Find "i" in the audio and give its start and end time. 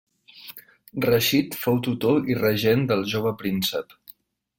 2.31-2.37